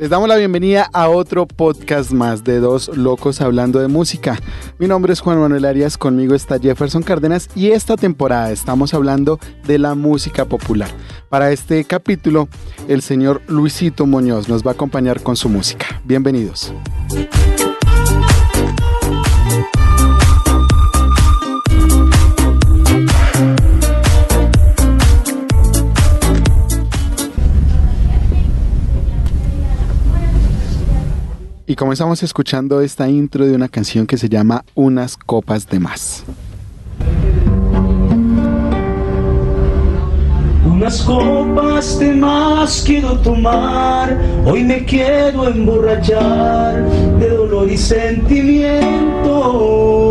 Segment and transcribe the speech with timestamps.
[0.00, 4.40] Les damos la bienvenida a otro podcast más de dos locos hablando de música.
[4.78, 9.38] Mi nombre es Juan Manuel Arias, conmigo está Jefferson Cárdenas y esta temporada estamos hablando
[9.66, 10.88] de la música popular.
[11.28, 12.48] Para este capítulo,
[12.88, 16.00] el señor Luisito Muñoz nos va a acompañar con su música.
[16.02, 16.72] Bienvenidos.
[31.70, 36.24] Y comenzamos escuchando esta intro de una canción que se llama Unas copas de más.
[40.66, 50.09] Unas copas de más quiero tomar, hoy me quiero emborrachar de dolor y sentimiento.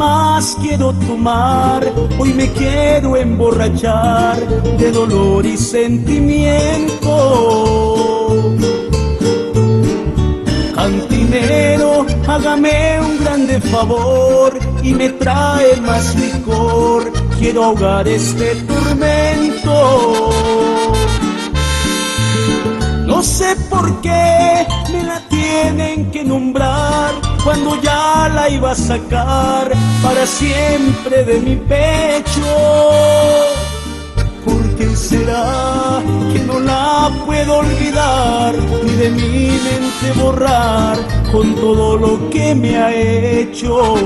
[0.00, 4.38] Más quiero tomar, hoy me quiero emborrachar
[4.78, 7.12] de dolor y sentimiento.
[10.74, 20.30] Cantinero, hágame un grande favor y me trae más licor, quiero ahogar este tormento.
[23.06, 26.69] No sé por qué me la tienen que nombrar
[27.44, 32.46] cuando ya la iba a sacar para siempre de mi pecho.
[34.44, 36.02] ¿Por qué será
[36.32, 40.98] que no la puedo olvidar ni de mi mente borrar
[41.32, 43.96] con todo lo que me ha hecho?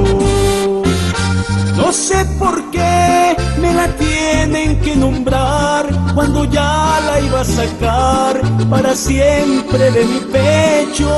[1.77, 8.41] No sé por qué me la tienen que nombrar cuando ya la iba a sacar
[8.71, 11.11] para siempre de mi pecho.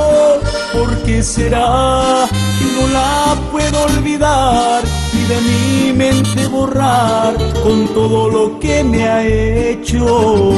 [0.73, 2.27] ¿Por qué será
[2.59, 9.07] que no la puedo olvidar y de mi mente borrar con todo lo que me
[9.07, 10.57] ha hecho?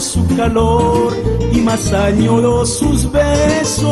[0.00, 1.16] Su calor
[1.52, 3.86] y más añoro sus besos.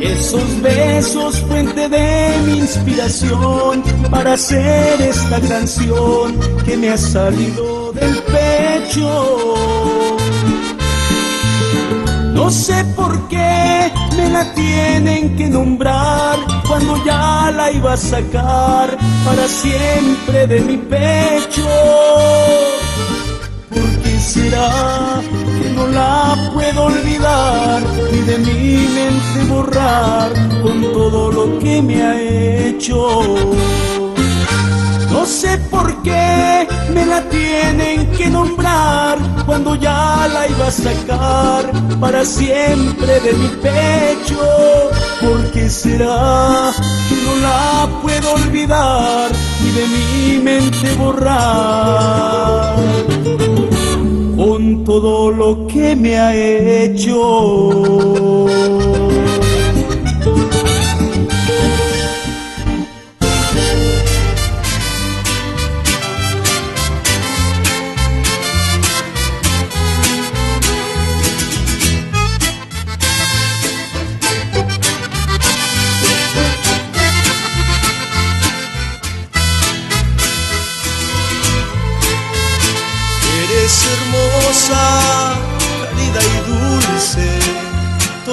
[0.00, 8.22] Esos besos, fuente de mi inspiración para hacer esta canción que me ha salido del
[8.22, 9.54] pecho.
[12.32, 18.96] No sé por qué me la tienen que nombrar cuando ya la iba a sacar
[19.24, 21.66] para siempre de mi pecho.
[23.70, 25.20] ¿Por qué será
[25.60, 27.82] que no la puedo olvidar
[28.12, 30.32] ni de mi mente borrar
[30.62, 33.24] con todo lo que me ha hecho?
[35.26, 41.72] No sé por qué me la tienen que nombrar cuando ya la iba a sacar
[41.98, 44.38] para siempre de mi pecho.
[45.20, 46.72] ¿Por qué será
[47.08, 49.32] que no la puedo olvidar
[49.64, 52.76] ni de mi mente borrar?
[54.36, 57.16] Con todo lo que me ha hecho.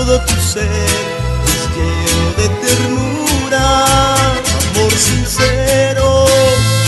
[0.06, 0.66] Todo tu ser
[1.48, 4.16] es lleno de ternura,
[4.72, 6.26] amor sincero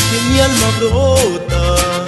[0.10, 2.06] que mi alma brota,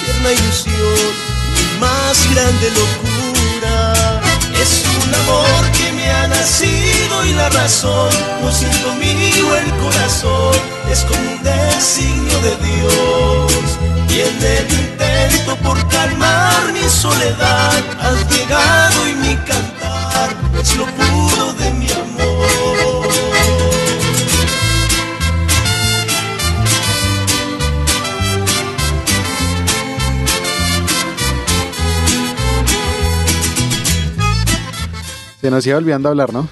[0.00, 1.10] tierna ilusión,
[1.54, 4.20] mi más grande locura.
[4.62, 8.10] Es un amor que me ha nacido y la razón
[8.40, 10.54] no siento mío el corazón,
[10.88, 13.52] es como un designio de Dios.
[14.08, 19.73] Y en el intento por calmar mi soledad, has llegado y mi cantar
[35.44, 36.48] Se nos iba olvidando hablar, ¿no?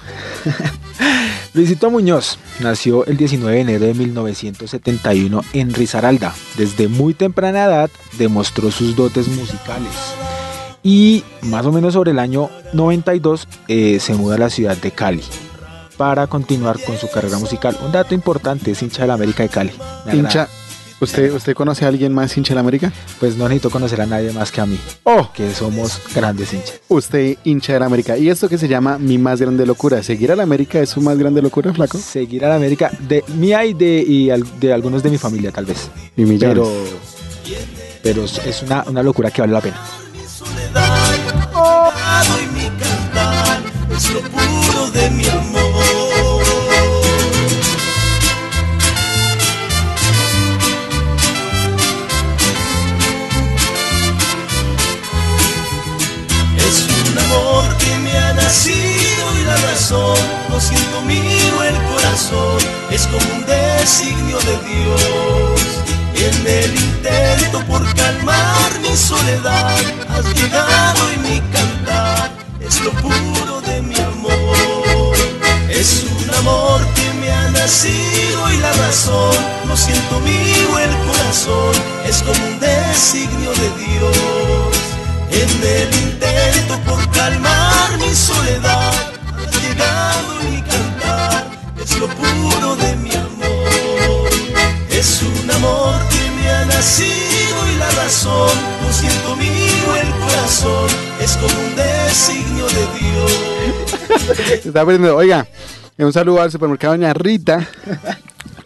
[1.55, 6.35] Luisito Muñoz nació el 19 de enero de 1971 en Risaralda.
[6.57, 7.89] Desde muy temprana edad
[8.19, 9.93] demostró sus dotes musicales.
[10.83, 14.91] Y más o menos sobre el año 92 eh, se muda a la ciudad de
[14.91, 15.21] Cali
[15.97, 17.77] para continuar con su carrera musical.
[17.85, 19.71] Un dato importante, es hincha de la América de Cali.
[20.05, 20.15] Me.
[20.15, 20.47] Hincha.
[20.99, 22.91] ¿Usted, ¿Usted conoce a alguien más hincha de la América?
[23.19, 26.79] Pues no necesito conocer a nadie más que a mí, Oh, que somos grandes hinchas.
[26.87, 28.17] usted hincha de la América.
[28.17, 30.01] Y esto que se llama mi más grande locura.
[30.01, 31.97] ¿Seguir a la América es su más grande locura, flaco?
[31.97, 35.65] Seguir a la América de mía y de, y de algunos de mi familia tal
[35.65, 35.89] vez.
[36.15, 36.57] Y millones.
[36.57, 36.71] Pero,
[38.01, 39.77] pero es- es una, una locura que vale la pena.
[41.65, 43.61] Y mi cantar
[43.95, 46.43] es lo puro de mi amor.
[56.57, 60.17] Es un amor que me ha nacido y la razón
[60.49, 62.57] no siento mío el corazón,
[62.91, 65.82] es como un designio de Dios.
[66.23, 69.75] En el intento por calmar mi soledad,
[70.07, 72.31] has llegado y mi cantar
[72.61, 75.17] es lo puro de mi amor.
[75.69, 79.35] Es un amor que me ha nacido y la razón,
[79.67, 81.75] no siento mío el corazón,
[82.05, 84.77] es como un designio de Dios.
[85.29, 88.72] En el intento por calmar mi soledad,
[104.61, 105.15] Se está aprendiendo.
[105.17, 105.45] Oiga,
[105.97, 107.67] un saludo al supermercado Doña Rita.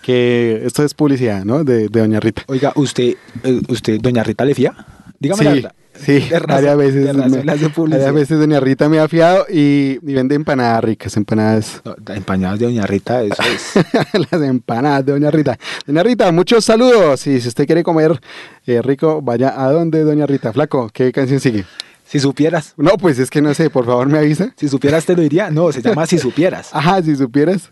[0.01, 1.63] Que esto es publicidad, ¿no?
[1.63, 2.43] De, de Doña Rita.
[2.47, 4.73] Oiga, usted, eh, usted, doña Rita le fía?
[5.19, 5.73] Dígame la Sí, verdad.
[5.95, 10.83] sí, varias veces, me- varias veces Doña Rita me ha fiado y, y vende empanadas
[10.83, 11.81] ricas, empanadas.
[11.83, 13.73] No, empanadas de doña Rita, eso es.
[14.31, 15.57] Las empanadas de Doña Rita.
[15.85, 17.25] Doña Rita, muchos saludos.
[17.27, 18.21] Y si usted quiere comer
[18.67, 20.53] eh, rico, vaya a donde Doña Rita.
[20.53, 21.65] Flaco, ¿qué canción sigue?
[22.07, 24.53] Si supieras, No, pues es que no sé, por favor me avisa.
[24.55, 25.49] si supieras te lo diría.
[25.49, 26.69] No, se llama Si supieras.
[26.71, 27.69] Ajá, si supieras.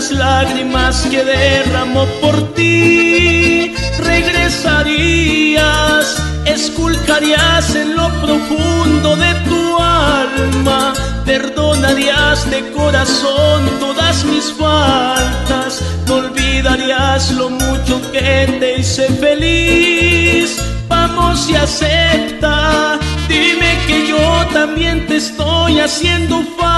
[0.00, 6.16] Las lágrimas que derramó por ti, regresarías,
[6.46, 10.94] esculcarías en lo profundo de tu alma,
[11.26, 20.56] perdonarías de corazón todas mis faltas, no olvidarías lo mucho que te hice feliz.
[20.88, 26.69] Vamos y acepta, dime que yo también te estoy haciendo falta,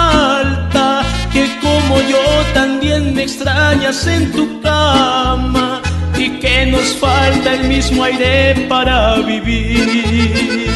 [1.92, 2.18] como yo
[2.54, 5.82] también me extrañas en tu cama
[6.16, 10.70] y que nos falta el mismo aire para vivir.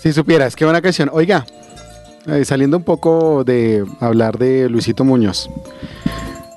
[0.00, 1.10] Si supieras, qué buena canción.
[1.12, 1.44] Oiga,
[2.26, 5.50] eh, saliendo un poco de hablar de Luisito Muñoz.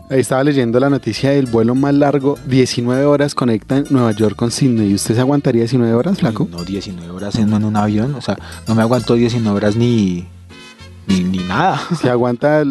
[0.10, 4.36] Ahí estaba leyendo la noticia del vuelo más largo, 19 horas conecta en Nueva York
[4.36, 4.92] con Sydney.
[4.92, 6.48] ¿Y usted se aguantaría 19 horas, flaco?
[6.52, 8.14] No, 19 horas en, en un avión.
[8.16, 8.38] O sea,
[8.68, 10.28] no me aguantó 19 horas ni,
[11.08, 11.82] ni, ni nada.
[12.02, 12.64] Se aguanta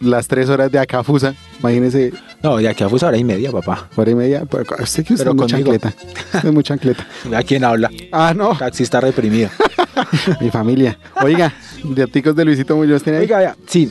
[0.00, 1.34] las 3 horas de acá, Fusa.
[1.60, 2.12] Imagínese,
[2.42, 3.88] No, de aquí a fusa hora y media, papá.
[3.94, 4.44] hora y media.
[4.46, 5.88] pues, Usted que usted Pero es muy chancleta.
[6.34, 7.06] Usted es muy chancleta.
[7.30, 7.88] Vea quién habla.
[8.10, 9.48] Ah, no, Taxista reprimido.
[10.40, 10.98] mi familia.
[11.22, 11.52] Oiga,
[11.84, 13.24] de artículos de Luisito Muñoz tiene ahí.
[13.24, 13.90] Oiga, vea, sí.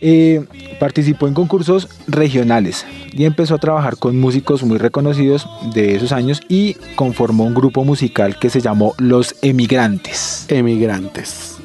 [0.00, 0.44] Eh,
[0.78, 6.40] participó en concursos regionales y empezó a trabajar con músicos muy reconocidos de esos años
[6.48, 10.44] y conformó un grupo musical que se llamó Los Emigrantes.
[10.48, 11.56] Emigrantes.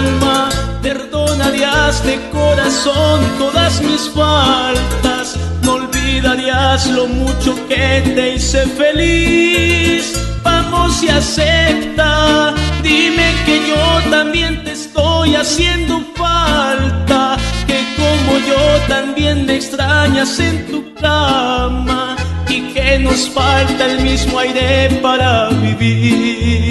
[0.00, 0.48] Alma,
[0.82, 10.04] perdonarías de corazón todas mis faltas, no olvidarías lo mucho que te hice feliz.
[10.42, 19.46] Vamos y acepta, dime que yo también te estoy haciendo falta, que como yo también
[19.46, 22.16] me extrañas en tu cama
[22.48, 26.69] y que nos falta el mismo aire para vivir.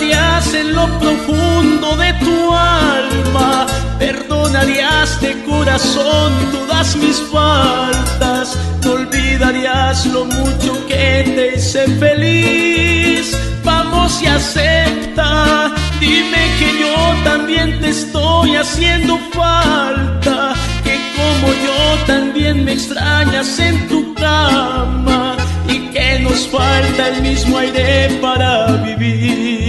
[0.00, 3.66] Esculcarías en lo profundo de tu alma,
[3.98, 13.36] perdonarías de corazón todas mis faltas, no olvidarías lo mucho que te hice feliz.
[13.62, 22.64] Vamos y acepta, dime que yo también te estoy haciendo falta, que como yo también
[22.64, 25.36] me extrañas en tu cama
[25.68, 29.59] y que nos falta el mismo aire para vivir.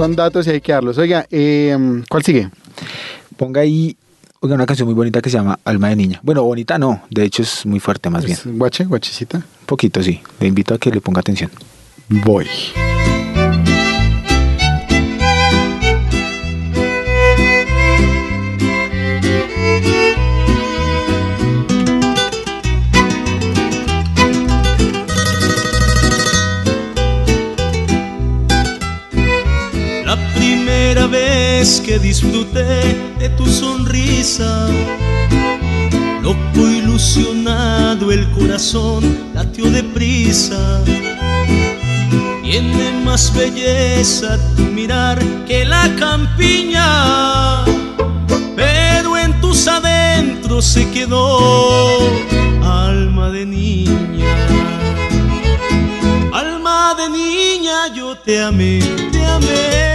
[0.00, 0.96] Son datos y hay que darlos.
[0.96, 1.76] Oiga, eh,
[2.08, 2.48] ¿cuál sigue?
[3.36, 3.94] Ponga ahí
[4.40, 6.20] oiga, una canción muy bonita que se llama Alma de Niña.
[6.22, 8.38] Bueno, bonita no, de hecho es muy fuerte más bien.
[8.38, 9.36] ¿Es Guache, guachecita.
[9.36, 10.22] Un poquito, sí.
[10.40, 11.50] Le invito a que le ponga atención.
[12.08, 12.46] Voy.
[31.60, 34.66] Vez que disfruté de tu sonrisa,
[36.22, 39.02] loco ilusionado el corazón
[39.34, 40.82] latió deprisa.
[42.42, 47.62] Tiene más belleza tu mirar que la campiña,
[48.56, 51.98] pero en tus adentros se quedó
[52.62, 54.34] alma de niña.
[56.32, 58.80] Alma de niña, yo te amé,
[59.12, 59.89] te amé.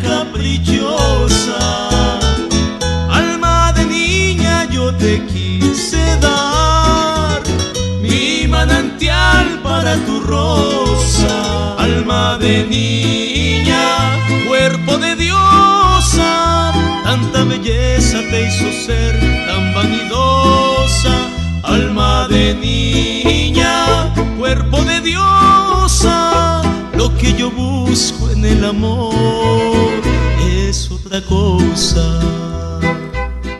[0.00, 1.58] Caprichosa.
[3.10, 7.42] Alma de niña, yo te quise dar.
[8.00, 11.74] Mi manantial para tu rosa.
[11.78, 13.84] Alma de niña,
[14.48, 16.72] cuerpo de diosa.
[17.04, 21.14] Tanta belleza te hizo ser tan vanidosa.
[21.62, 26.62] Alma de niña, cuerpo de diosa,
[27.02, 29.12] lo que yo busco en el amor
[30.40, 32.80] es otra cosa.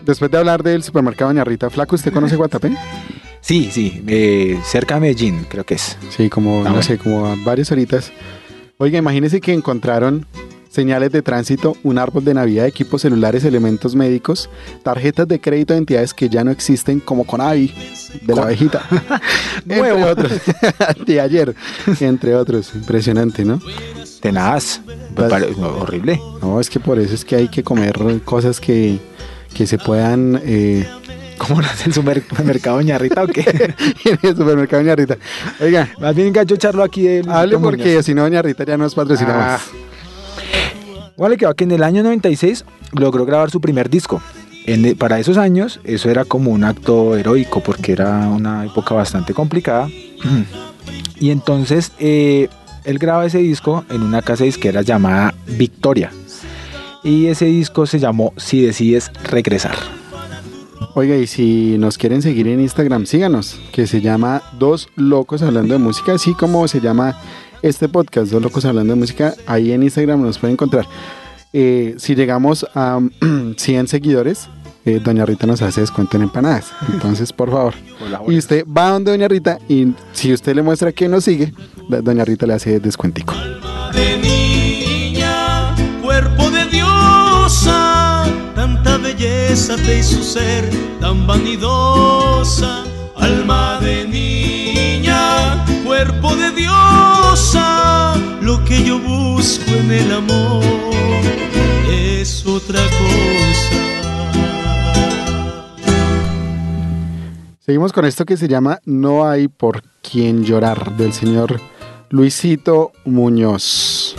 [0.05, 2.77] Después de hablar del supermercado Doña Rita Flaco, ¿usted conoce Guatapé?
[3.41, 5.97] Sí, sí, eh, cerca de Medellín, creo que es.
[6.17, 6.83] Sí, como, Ah, no bueno.
[6.83, 8.13] sé, como a varias horitas.
[8.79, 10.25] Oiga, imagínese que encontraron
[10.73, 14.49] señales de tránsito, un árbol de Navidad, equipos celulares, elementos médicos,
[14.83, 17.73] tarjetas de crédito de entidades que ya no existen, como Conavi,
[18.23, 18.83] de la abejita.
[19.69, 20.33] entre otros.
[21.07, 21.55] de ayer,
[22.01, 22.75] entre otros.
[22.75, 23.61] Impresionante, ¿no?
[24.21, 24.81] Tenaz.
[25.59, 26.19] No, horrible.
[26.41, 28.99] No, es que por eso es que hay que comer cosas que,
[29.55, 30.41] que se puedan...
[30.45, 30.89] eh,
[31.39, 33.75] ¿Cómo nace el supermercado Doña Rita o qué?
[34.05, 35.17] en el supermercado Doña Rita.
[35.61, 38.95] Oiga, Más bien engancho charlo aquí de hable porque si no Doña Rita ya nos
[38.95, 39.45] patrocinamos.
[39.45, 39.61] Ah.
[41.23, 42.65] Vale, que va que en el año 96
[42.99, 44.21] logró grabar su primer disco.
[44.67, 49.33] E- para esos años, eso era como un acto heroico porque era una época bastante
[49.33, 49.89] complicada.
[51.21, 52.49] Y entonces eh,
[52.83, 56.11] él graba ese disco en una casa disquera llamada Victoria.
[57.05, 59.77] Y ese disco se llamó Si decides regresar.
[60.97, 65.75] Oiga, y si nos quieren seguir en Instagram, síganos, que se llama Dos Locos Hablando
[65.75, 67.17] de Música, así como se llama
[67.63, 70.87] este podcast, Dos Locos Hablando de Música, ahí en Instagram nos pueden encontrar.
[71.53, 73.01] Eh, si llegamos a
[73.57, 74.49] 100 seguidores,
[74.85, 76.73] eh, Doña Rita nos hace descuento en empanadas.
[76.93, 77.75] Entonces, por favor.
[78.29, 81.53] Y usted va donde Doña Rita y si usted le muestra que nos sigue,
[81.89, 83.35] Doña Rita le hace descuentico.
[83.35, 90.69] Alma de niña, cuerpo de diosa, tanta belleza te hizo ser
[91.01, 92.85] tan vanidosa.
[93.17, 94.92] Alma de niña,
[95.85, 100.63] cuerpo de diosa, lo que yo busco en el amor
[101.91, 103.83] es otra cosa.
[107.61, 111.61] Seguimos con esto que se llama No hay por quien llorar, del señor
[112.11, 114.17] Luisito Muñoz.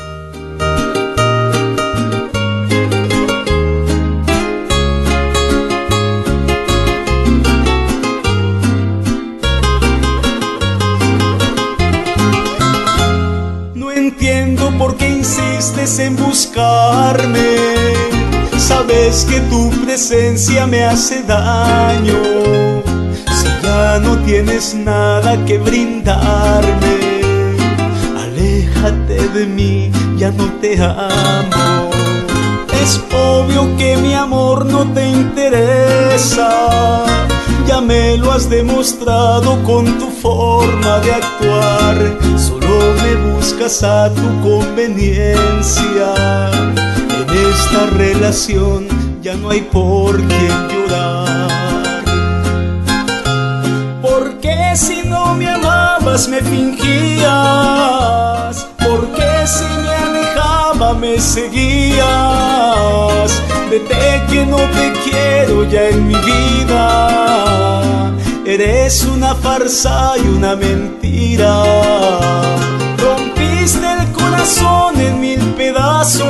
[15.84, 17.58] En buscarme.
[18.58, 22.22] Sabes que tu presencia me hace daño.
[23.28, 26.96] Si ya no tienes nada que brindarme,
[28.18, 31.90] aléjate de mí, ya no te amo.
[32.82, 36.48] Es obvio que mi amor no te interesa.
[37.68, 41.96] Ya me lo has demostrado con tu forma de actuar.
[42.38, 46.14] Solo me buscas a tu conveniencia.
[47.20, 48.88] En esta relación
[49.22, 52.04] ya no hay por quién llorar.
[54.02, 57.24] Porque si no me amabas me fingías.
[58.78, 60.13] Porque si me
[60.92, 62.02] me seguías.
[63.70, 68.12] Vete que no te quiero ya en mi vida.
[68.46, 71.64] Eres una farsa y una mentira.
[72.98, 76.26] Rompiste el corazón en mil pedazos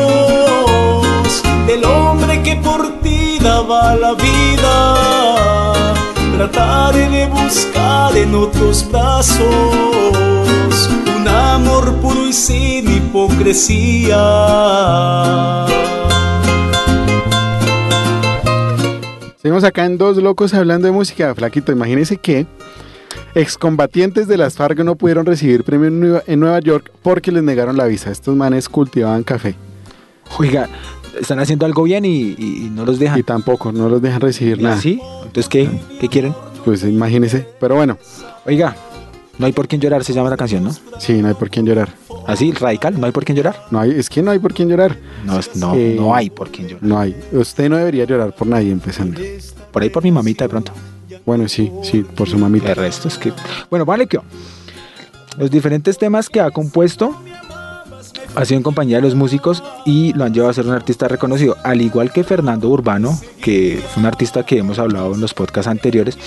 [1.65, 4.93] del hombre que por ti daba la vida.
[6.37, 10.32] Trataré de buscar en otros brazos
[11.23, 14.17] un amor puro y sin hipocresía.
[19.41, 21.33] Seguimos acá en Dos Locos hablando de música.
[21.35, 22.45] Flaquito, imagínese que
[23.35, 27.85] excombatientes de las FARC no pudieron recibir premio en Nueva, York porque les negaron la
[27.85, 28.11] visa.
[28.11, 29.55] Estos manes cultivaban café
[30.39, 30.67] Oiga,
[31.19, 33.19] están haciendo algo bien y, y- y no los dejan.
[33.19, 34.75] y tampoco, no los dejan recibir ¿Y nada.
[34.75, 34.99] así?
[35.23, 35.69] Entonces, ¿qué?
[35.99, 36.33] ¿Qué quieren?
[36.65, 37.47] Pues imagínese.
[37.59, 37.97] Pero bueno,
[38.45, 38.75] Oiga,
[39.37, 40.71] no hay por quién llorar, se llama la canción, ¿no?
[40.99, 41.89] sí, no hay por quién llorar.
[42.27, 43.65] Así, radical, no hay por quién llorar.
[43.71, 44.97] No hay, es que no hay por quién llorar.
[45.25, 46.83] No, no, Eh, no hay por quién llorar.
[46.83, 47.15] No hay.
[47.33, 49.19] Usted no debería llorar por nadie empezando.
[49.71, 50.71] Por ahí por mi mamita de pronto.
[51.25, 52.69] Bueno, sí, sí, por su mamita.
[52.69, 53.33] El resto es que.
[53.69, 54.19] Bueno, vale que.
[55.37, 57.15] Los diferentes temas que ha compuesto
[58.35, 61.07] ha sido en compañía de los músicos y lo han llevado a ser un artista
[61.07, 61.55] reconocido.
[61.63, 65.67] Al igual que Fernando Urbano, que fue un artista que hemos hablado en los podcasts
[65.69, 66.17] anteriores,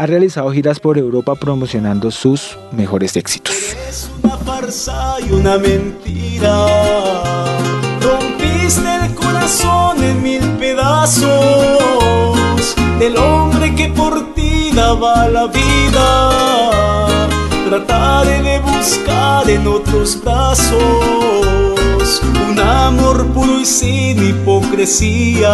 [0.00, 3.54] ha realizado giras por Europa promocionando sus mejores éxitos.
[3.86, 6.66] Es una farsa y una mentira.
[8.00, 11.28] Rompiste el corazón en mil pedazos
[12.98, 16.30] del hombre que por ti daba la vida.
[17.68, 20.72] Trataré de buscar en otros brazos
[22.48, 25.50] un amor puro y sin hipocresía.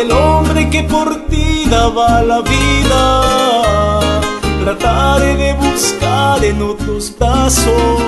[0.00, 4.00] Del hombre que por ti daba la vida.
[4.64, 8.00] Trataré de buscar en otros brazos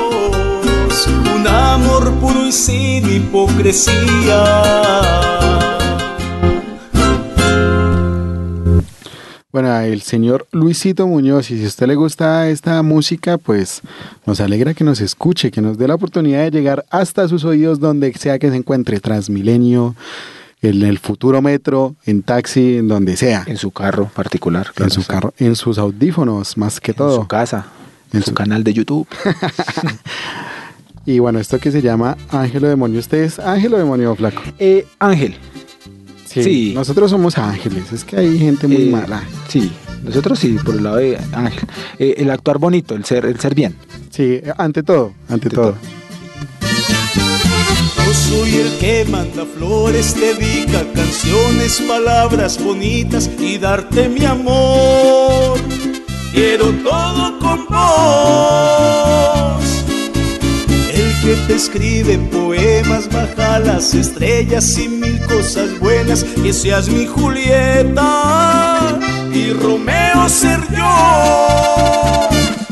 [1.35, 4.43] un amor puro y sin hipocresía.
[9.51, 13.83] Bueno, el señor Luisito Muñoz, y si a usted le gusta esta música, pues
[14.25, 17.81] nos alegra que nos escuche, que nos dé la oportunidad de llegar hasta sus oídos
[17.81, 19.95] donde sea que se encuentre, Transmilenio,
[20.63, 24.69] en el futuro metro, en taxi, en donde sea, En su carro particular.
[24.69, 25.15] en claro su está.
[25.15, 27.23] carro, en sus audífonos, más que En todo.
[27.23, 27.67] su casa.
[28.13, 29.07] En, En su, su- canal de YouTube.
[31.05, 34.41] Y bueno, esto que se llama Ángelo Demonio, ¿usted es Ángelo Demonio Flaco?
[34.61, 35.35] Eh, Ángel.
[36.27, 36.73] Sí.
[36.75, 39.23] Nosotros somos ángeles, es que hay gente muy Eh, mala.
[39.49, 39.73] Sí,
[40.05, 41.69] nosotros sí, por el lado de Ángel.
[41.99, 43.75] Eh, el actuar bonito, el ser, el ser bien.
[44.11, 45.65] Sí, ante todo, ante, Ante todo.
[45.73, 45.77] todo.
[48.13, 55.59] Soy el que manda flores, te dedica canciones, palabras bonitas y darte mi amor.
[56.33, 59.65] Quiero todo con vos.
[60.93, 67.07] El que te escribe poemas, baja las estrellas y mil cosas buenas, que seas mi
[67.07, 68.99] Julieta
[69.33, 72.29] y Romeo ser yo.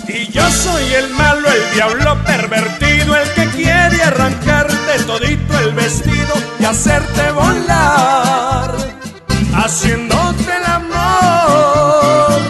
[0.06, 6.34] Y yo soy el malo, el diablo pervertido, el que quiere arrancarte todito el vestido
[6.58, 8.74] y hacerte volar,
[9.54, 12.40] haciéndote el amor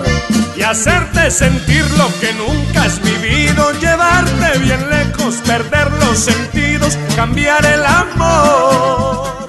[0.57, 7.65] y hacerte sentir lo que nunca has vivido, llevarte bien lejos, perder los sentidos, cambiar
[7.65, 9.49] el amor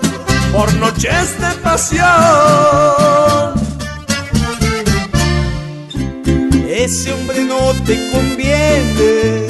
[0.52, 2.02] por noches de pasión.
[6.70, 9.41] Ese hombre no te conviene,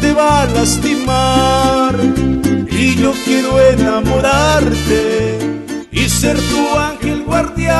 [0.00, 1.94] te va a lastimar.
[2.70, 5.38] Y yo quiero enamorarte
[5.90, 7.74] y ser tu ángel guardián.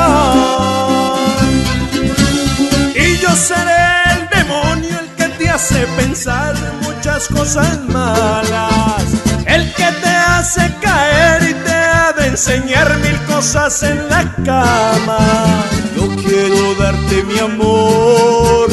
[2.95, 9.03] Y yo seré el demonio el que te hace pensar muchas cosas malas.
[9.45, 15.63] el que te hace caer y te ha de enseñar mil cosas en la cama.
[15.95, 18.69] Yo quiero darte mi amor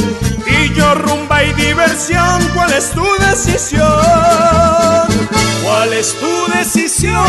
[0.95, 2.49] rumba y diversión.
[2.55, 3.87] ¿Cuál es tu decisión?
[5.65, 7.25] ¿Cuál es tu decisión?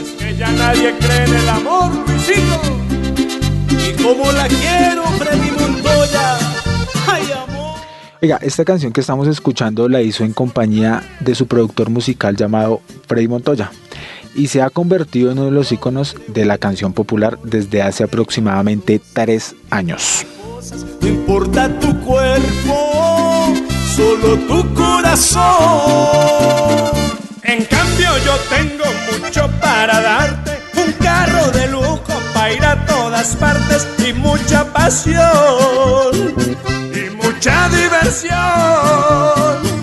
[0.00, 2.60] Es que ya nadie cree en el amor, Luisito.
[3.70, 6.38] Y como la quiero, Freddy Montoya.
[7.06, 7.76] Ay, amor.
[8.22, 12.80] Oiga, esta canción que estamos escuchando la hizo en compañía de su productor musical llamado
[13.06, 13.70] Freddy Montoya
[14.36, 18.04] y se ha convertido en uno de los iconos de la canción popular desde hace
[18.04, 20.24] aproximadamente tres años.
[21.00, 23.54] No importa tu cuerpo,
[23.94, 25.42] solo tu corazón.
[27.42, 28.84] En cambio yo tengo
[29.22, 30.52] mucho para darte,
[30.84, 32.02] un carro de lujo
[32.34, 36.12] para ir a todas partes y mucha pasión
[36.92, 39.75] y mucha diversión.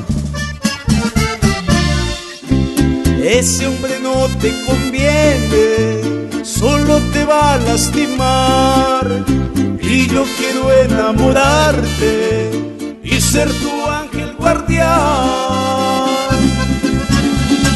[3.24, 9.08] Ese hombre no te conviene, solo te va a lastimar.
[9.82, 12.52] Y yo quiero enamorarte
[13.02, 14.90] y ser tu ángel guardián.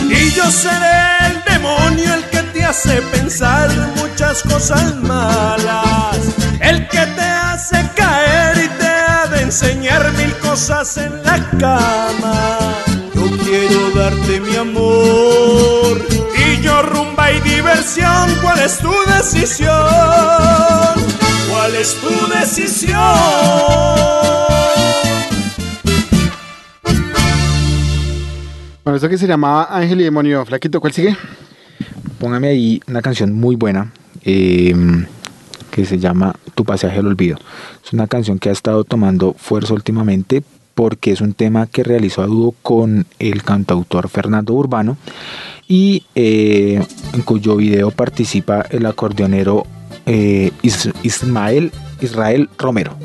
[0.09, 6.17] Y yo seré el demonio el que te hace pensar muchas cosas malas.
[6.59, 12.76] El que te hace caer y te ha de enseñar mil cosas en la cama.
[13.49, 16.05] Quiero darte mi amor
[16.35, 18.29] y yo rumba y diversión.
[18.41, 19.71] ¿Cuál es tu decisión?
[21.49, 22.97] ¿Cuál es tu decisión?
[28.83, 30.45] Bueno, esto que se llamaba Ángel y Demonio.
[30.45, 31.15] Flaquito, ¿cuál sigue?
[32.19, 33.93] Póngame ahí una canción muy buena
[34.25, 34.75] eh,
[35.71, 37.37] que se llama Tu pasaje al olvido.
[37.81, 40.43] Es una canción que ha estado tomando fuerza últimamente
[40.77, 44.95] porque es un tema que realizó a dúo con el cantautor Fernando Urbano
[45.67, 46.79] y eh,
[47.13, 49.65] en cuyo video participa el acordeonero
[50.05, 52.95] eh, Is- Ismael Israel Romero.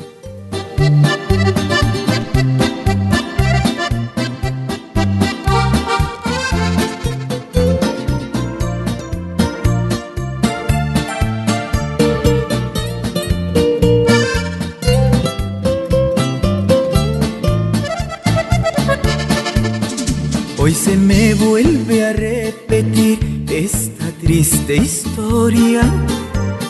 [24.65, 25.81] Triste historia.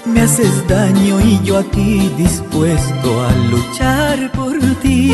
[0.06, 5.14] Me haces daño y yo aquí dispuesto a luchar por ti.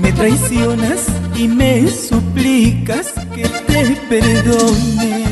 [0.00, 5.24] Me traicionas y me suplicas que te perdone.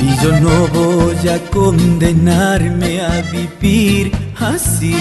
[0.00, 4.94] Y yo no voy a condenarme a vivir así.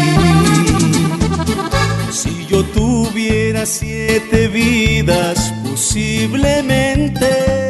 [2.11, 7.68] Si yo tuviera siete vidas, posiblemente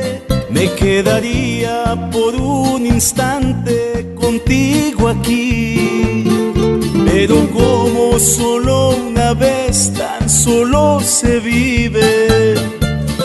[0.59, 6.25] me quedaría por un instante contigo aquí.
[7.05, 12.55] Pero como solo una vez tan solo se vive,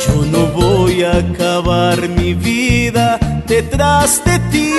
[0.06, 3.18] yo no voy a acabar mi vida
[3.48, 4.70] detrás de ti.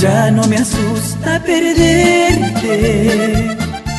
[0.00, 2.64] Ya no me asusta perderte,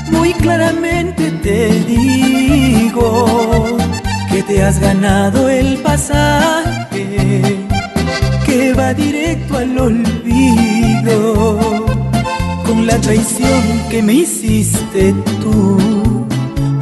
[0.10, 3.78] muy claramente te digo
[4.38, 7.42] que te has ganado el pasaje
[8.46, 11.58] que va directo al olvido
[12.64, 16.28] con la traición que me hiciste tú.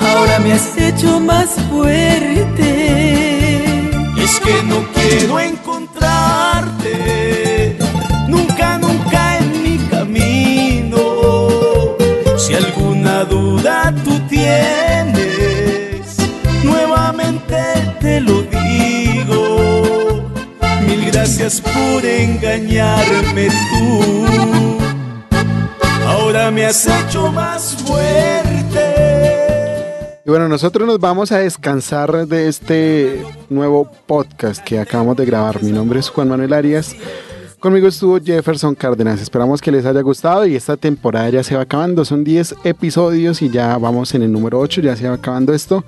[0.01, 2.69] Ahora me has hecho más fuerte.
[4.21, 5.64] Es que no quiero encontrarte
[21.61, 24.77] por engañarme tú.
[26.05, 28.55] Ahora me has hecho más fuerte.
[30.25, 35.61] Y bueno, nosotros nos vamos a descansar de este nuevo podcast que acabamos de grabar.
[35.61, 36.95] Mi nombre es Juan Manuel Arias.
[37.65, 39.19] Conmigo estuvo Jefferson Cárdenas.
[39.19, 42.05] Esperamos que les haya gustado y esta temporada ya se va acabando.
[42.05, 45.83] Son 10 episodios y ya vamos en el número 8, ya se va acabando esto.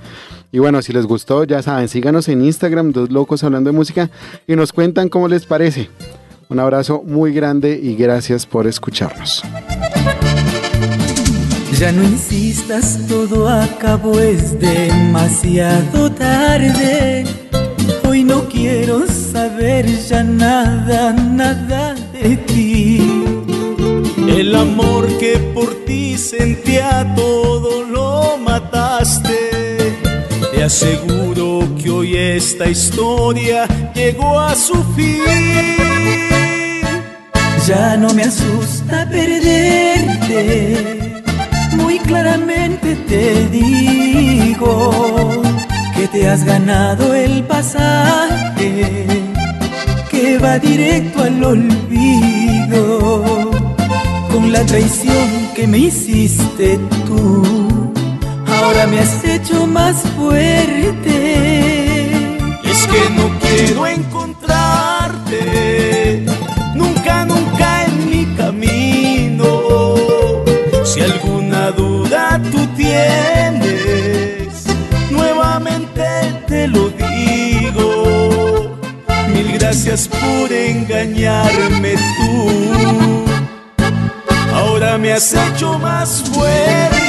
[0.51, 4.09] Y bueno, si les gustó, ya saben, síganos en Instagram, Dos Locos Hablando de Música,
[4.47, 5.87] y nos cuentan cómo les parece.
[6.49, 9.43] Un abrazo muy grande y gracias por escucharnos.
[11.77, 17.23] Ya no insistas, todo acabó, es demasiado tarde.
[18.07, 23.01] Hoy no quiero saber ya nada, nada de ti.
[24.29, 29.35] El amor que por ti sentía todo lo mataste.
[30.63, 35.21] aseguro que hoy esta historia llegó a su fin.
[37.67, 40.33] Ya no me asusta perderte,
[41.73, 45.46] muy claramente te digo
[46.11, 49.05] te has ganado el pasaje
[50.09, 53.51] que va directo al olvido
[54.31, 57.93] con la traición que me hiciste tú.
[58.47, 62.07] Ahora me has hecho más fuerte.
[62.63, 66.25] Es que no quiero encontrarte
[66.75, 69.95] nunca, nunca en mi camino.
[70.83, 73.96] Si alguna duda tú tienes,
[76.47, 78.79] te lo digo.
[79.33, 83.25] Mil gracias por engañarme tú.
[84.53, 87.06] Ahora me has hecho más fuerte